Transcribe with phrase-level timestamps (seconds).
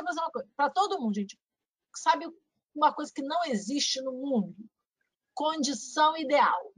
[0.00, 1.38] dizer você uma coisa, para todo mundo, gente.
[1.94, 2.26] Sabe
[2.74, 4.54] uma coisa que não existe no mundo?
[5.34, 6.72] Condição ideal.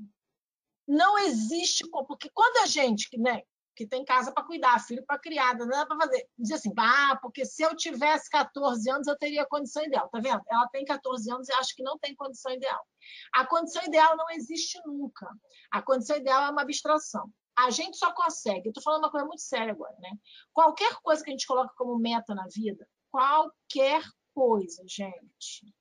[0.86, 3.42] Não existe, porque quando a gente, né,
[3.80, 6.28] que tem casa para cuidar, filho para criar, dá para fazer.
[6.38, 10.08] Diz assim, ah, porque se eu tivesse 14 anos, eu teria condição ideal.
[10.10, 10.42] Tá vendo?
[10.50, 12.86] Ela tem 14 anos e acha que não tem condição ideal.
[13.34, 15.26] A condição ideal não existe nunca.
[15.70, 17.32] A condição ideal é uma abstração.
[17.56, 20.10] A gente só consegue, estou falando uma coisa muito séria agora, né?
[20.52, 24.02] Qualquer coisa que a gente coloca como meta na vida, qualquer
[24.34, 25.74] coisa, gente,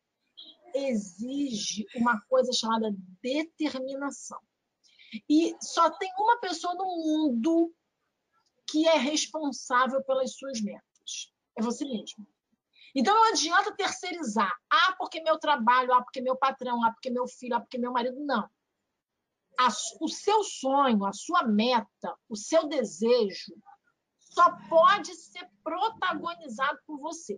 [0.73, 4.39] exige uma coisa chamada determinação.
[5.27, 7.73] E só tem uma pessoa no mundo
[8.69, 11.33] que é responsável pelas suas metas.
[11.57, 12.27] É você mesmo.
[12.95, 14.51] Então não adianta terceirizar.
[14.69, 17.91] Ah, porque meu trabalho, ah, porque meu patrão, ah, porque meu filho, ah, porque meu
[17.91, 18.19] marido.
[18.23, 18.47] Não.
[19.99, 23.53] O seu sonho, a sua meta, o seu desejo
[24.39, 27.37] só pode ser protagonizado por você.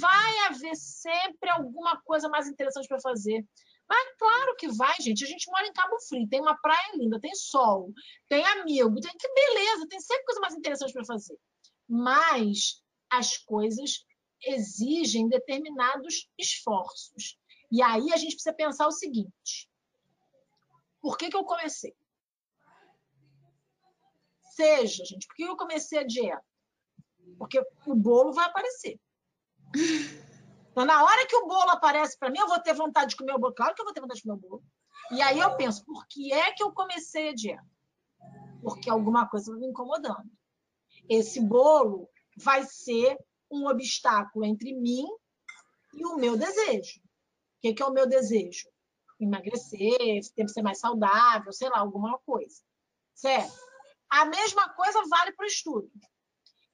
[0.00, 3.46] Vai haver sempre alguma coisa mais interessante para fazer.
[3.88, 5.22] Mas claro que vai, gente.
[5.22, 7.92] A gente mora em Cabo Frio, tem uma praia linda, tem sol,
[8.28, 11.38] tem amigo, tem que beleza, tem sempre coisa mais interessante para fazer.
[11.88, 14.04] Mas as coisas
[14.44, 17.38] exigem determinados esforços.
[17.70, 19.68] E aí a gente precisa pensar o seguinte:
[21.00, 21.94] por que, que eu comecei?
[24.54, 26.44] Seja, gente, por que eu comecei a dieta?
[27.38, 29.00] Porque o bolo vai aparecer.
[30.70, 33.32] Então, na hora que o bolo aparece para mim, eu vou ter vontade de comer
[33.34, 33.54] o bolo.
[33.54, 34.64] Claro que eu vou ter vontade de comer o bolo.
[35.10, 37.64] E aí eu penso, por que é que eu comecei a dieta?
[38.62, 40.30] Porque alguma coisa está me incomodando.
[41.08, 43.16] Esse bolo vai ser
[43.50, 45.06] um obstáculo entre mim
[45.94, 47.00] e o meu desejo.
[47.00, 48.68] O que, que é o meu desejo?
[49.18, 52.62] Emagrecer, ser mais saudável, sei lá, alguma coisa.
[53.14, 53.71] Certo?
[54.12, 55.90] A mesma coisa vale para o estudo.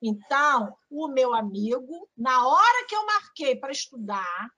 [0.03, 4.51] Então, o meu amigo, na hora que eu marquei para estudar,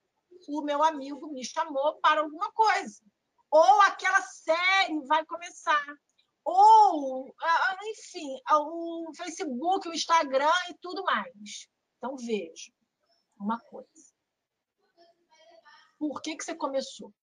[0.47, 3.03] o meu amigo me chamou para alguma coisa.
[3.51, 5.85] Ou aquela série vai começar.
[6.43, 11.69] Ou, ah, enfim, o Facebook, o Instagram e tudo mais.
[11.97, 12.73] Então, veja
[13.39, 14.11] uma coisa.
[15.99, 17.13] Por que, que você começou?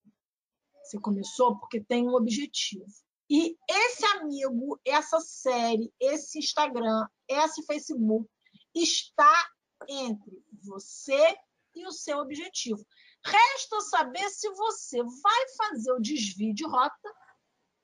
[0.85, 2.85] Você começou porque tem um objetivo.
[3.29, 8.27] E esse amigo, essa série, esse Instagram, esse Facebook
[8.73, 9.47] está
[9.87, 11.37] entre você
[11.75, 12.83] e o seu objetivo.
[13.23, 17.15] Resta saber se você vai fazer o desvio de rota,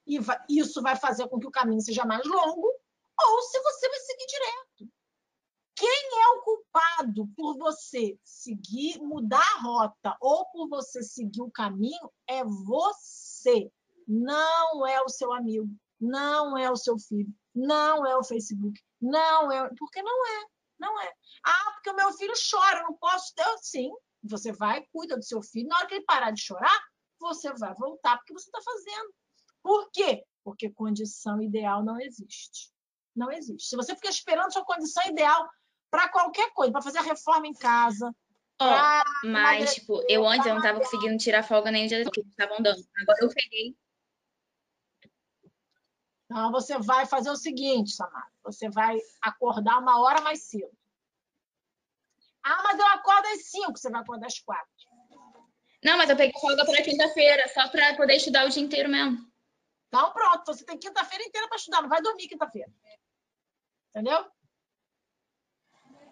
[0.08, 0.20] e
[0.50, 2.68] isso vai fazer com que o caminho seja mais longo,
[3.22, 4.94] ou se você vai seguir direto.
[5.76, 11.52] Quem é o culpado por você seguir, mudar a rota ou por você seguir o
[11.52, 13.70] caminho é você
[14.08, 19.52] não é o seu amigo, não é o seu filho, não é o Facebook, não
[19.52, 19.70] é.
[19.78, 20.46] Porque não é,
[20.80, 21.12] não é.
[21.46, 23.46] Ah, porque o meu filho chora, eu não posso ter.
[23.62, 23.92] Sim,
[24.24, 26.80] você vai, cuida do seu filho, na hora que ele parar de chorar,
[27.20, 29.14] você vai voltar porque você está fazendo.
[29.64, 30.24] Por quê?
[30.44, 32.72] Porque condição ideal não existe.
[33.16, 33.70] Não existe.
[33.70, 35.50] Se você fica esperando sua condição ideal
[35.90, 38.14] para qualquer coisa, para fazer a reforma em casa,
[38.58, 42.62] Oh, mas, tipo, eu antes eu não estava conseguindo tirar folga nem dia que estavam
[42.62, 42.82] dando.
[43.02, 43.76] Agora eu peguei
[46.26, 48.28] então, você vai fazer o seguinte, Samara.
[48.44, 50.76] Você vai acordar uma hora mais cedo.
[52.44, 53.78] Ah, mas eu acordo às cinco.
[53.78, 54.72] Você vai acordar às quatro.
[55.84, 59.20] Não, mas eu peguei folga para quinta-feira, só para poder estudar o dia inteiro mesmo.
[59.88, 60.46] Então, pronto.
[60.48, 61.82] Você tem quinta-feira inteira para estudar.
[61.82, 62.72] Não vai dormir quinta-feira.
[63.90, 64.26] Entendeu?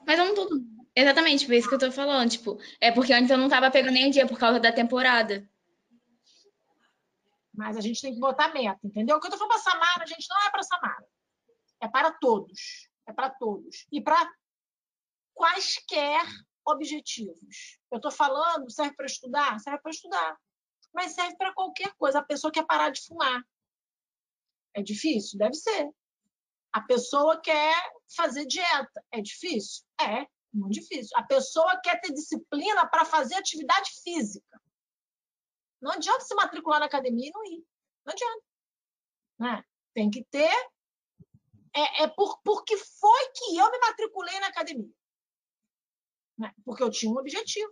[0.05, 0.49] Mas eu não tô...
[0.95, 2.29] Exatamente, por isso que eu tô falando.
[2.29, 5.49] Tipo, é porque antes eu não tava pegando nem dia por causa da temporada.
[7.53, 9.17] Mas a gente tem que botar meta, entendeu?
[9.17, 11.07] O que eu estou falando para Samara, a gente não é para Samara.
[11.81, 12.89] É para todos.
[13.05, 13.85] É para todos.
[13.91, 14.31] E para
[15.33, 16.25] quaisquer
[16.65, 17.79] objetivos.
[17.91, 19.59] Eu estou falando, serve para estudar?
[19.59, 20.37] Serve para estudar.
[20.93, 22.19] Mas serve para qualquer coisa.
[22.19, 23.43] A pessoa quer parar de fumar.
[24.73, 25.37] É difícil?
[25.37, 25.89] Deve ser.
[26.71, 27.75] A pessoa quer
[28.15, 29.03] fazer dieta.
[29.11, 29.83] É difícil?
[30.01, 31.15] É, muito difícil.
[31.17, 34.61] A pessoa quer ter disciplina para fazer atividade física.
[35.83, 37.61] Não adianta se matricular na academia e não ir.
[38.05, 38.43] Não adianta.
[39.37, 39.65] Né?
[39.93, 40.53] Tem que ter.
[41.75, 44.93] É, é por, porque foi que eu me matriculei na academia.
[46.37, 46.53] Né?
[46.63, 47.69] Porque eu tinha um objetivo.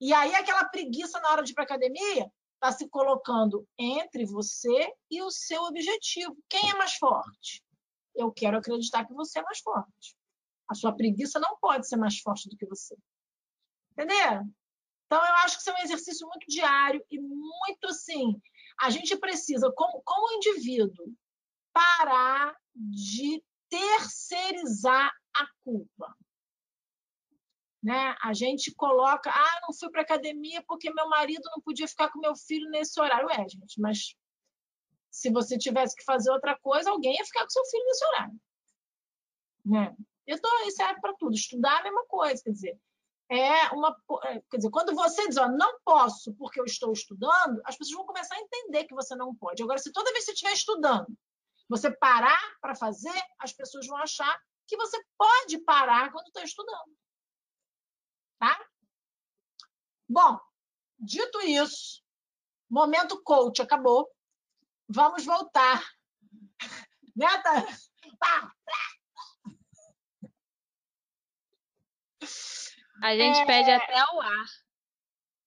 [0.00, 4.94] E aí, aquela preguiça na hora de ir para academia está se colocando entre você
[5.10, 6.36] e o seu objetivo.
[6.48, 7.64] Quem é mais forte?
[8.14, 10.16] Eu quero acreditar que você é mais forte.
[10.68, 12.96] A sua preguiça não pode ser mais forte do que você.
[13.90, 14.44] Entendeu?
[15.10, 18.40] Então, eu acho que isso é um exercício muito diário e muito assim.
[18.80, 21.12] A gente precisa, como, como indivíduo,
[21.72, 26.16] parar de terceirizar a culpa.
[27.82, 28.14] Né?
[28.22, 32.20] A gente coloca, ah, não fui para academia porque meu marido não podia ficar com
[32.20, 33.28] meu filho nesse horário.
[33.30, 34.14] É, gente, mas
[35.10, 38.40] se você tivesse que fazer outra coisa, alguém ia ficar com seu filho nesse horário.
[39.66, 39.96] Né?
[40.24, 41.34] Então, isso serve para tudo.
[41.34, 42.80] Estudar é a mesma coisa, quer dizer,
[43.30, 43.96] é uma.
[44.24, 47.96] É, quer dizer, quando você diz, ó, não posso porque eu estou estudando, as pessoas
[47.96, 49.62] vão começar a entender que você não pode.
[49.62, 51.06] Agora, se toda vez que você estiver estudando,
[51.68, 54.36] você parar para fazer, as pessoas vão achar
[54.66, 56.96] que você pode parar quando está estudando.
[58.40, 58.66] Tá?
[60.08, 60.40] Bom,
[60.98, 62.02] dito isso,
[62.68, 64.10] momento coach acabou.
[64.88, 65.84] Vamos voltar.
[67.14, 67.64] Neta?
[68.18, 68.52] Tá.
[73.02, 73.46] A gente é...
[73.46, 74.46] pede até o ar.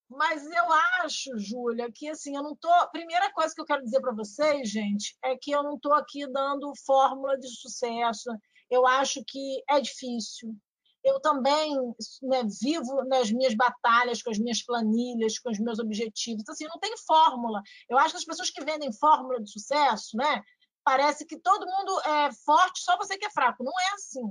[0.09, 0.73] Mas eu
[1.03, 2.69] acho, Júlia, que assim, eu não tô.
[2.91, 6.27] Primeira coisa que eu quero dizer para vocês, gente, é que eu não estou aqui
[6.31, 8.29] dando fórmula de sucesso.
[8.69, 10.55] Eu acho que é difícil.
[11.03, 11.75] Eu também
[12.21, 16.41] né, vivo nas minhas batalhas, com as minhas planilhas, com os meus objetivos.
[16.41, 17.61] Então, assim, não tem fórmula.
[17.89, 20.41] Eu acho que as pessoas que vendem fórmula de sucesso, né?
[20.83, 23.63] Parece que todo mundo é forte, só você que é fraco.
[23.63, 24.21] Não é assim.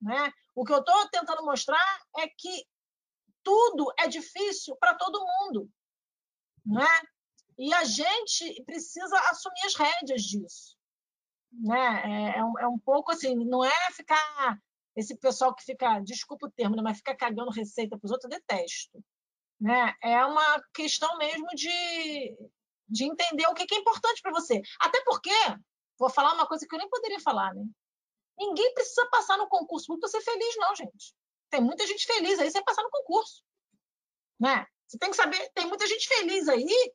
[0.00, 0.32] Né?
[0.60, 1.82] O que eu estou tentando mostrar
[2.18, 2.66] é que
[3.42, 5.70] tudo é difícil para todo mundo.
[6.66, 6.86] Né?
[7.58, 10.76] E a gente precisa assumir as rédeas disso.
[11.50, 12.02] Né?
[12.04, 14.60] É, é, um, é um pouco assim, não é ficar.
[14.94, 16.82] Esse pessoal que fica, desculpa o termo, né?
[16.82, 19.02] mas fica cagando receita para os outros, eu detesto.
[19.58, 19.94] Né?
[20.02, 22.36] É uma questão mesmo de,
[22.86, 24.60] de entender o que é importante para você.
[24.78, 25.32] Até porque,
[25.98, 27.64] vou falar uma coisa que eu nem poderia falar, né?
[28.40, 31.14] Ninguém precisa passar no concurso para ser feliz, não, gente.
[31.50, 33.44] Tem muita gente feliz aí sem passar no concurso.
[34.40, 34.66] Né?
[34.88, 36.94] Você tem que saber, tem muita gente feliz aí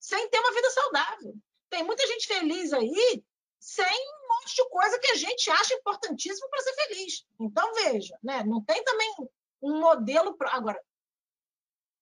[0.00, 1.34] sem ter uma vida saudável.
[1.68, 3.22] Tem muita gente feliz aí
[3.60, 7.26] sem um monte de coisa que a gente acha importantíssimo para ser feliz.
[7.38, 8.42] Então, veja, né?
[8.44, 9.14] não tem também
[9.60, 10.34] um modelo.
[10.34, 10.54] Pra...
[10.54, 10.82] Agora,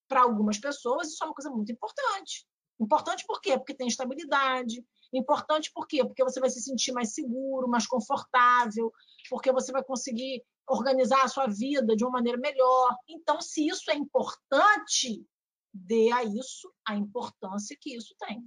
[0.06, 2.46] para algumas pessoas, isso é uma coisa muito importante.
[2.78, 3.58] Importante por quê?
[3.58, 4.84] Porque tem estabilidade,
[5.16, 6.04] Importante por quê?
[6.04, 8.92] Porque você vai se sentir mais seguro, mais confortável,
[9.30, 12.96] porque você vai conseguir organizar a sua vida de uma maneira melhor.
[13.08, 15.24] Então, se isso é importante,
[15.72, 18.44] dê a isso a importância que isso tem.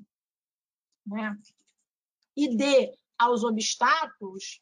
[1.06, 1.38] Né?
[2.36, 4.62] E dê aos obstáculos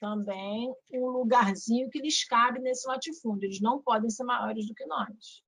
[0.00, 3.46] também um lugarzinho que lhes cabe nesse latifúndio.
[3.46, 5.42] Eles não podem ser maiores do que nós.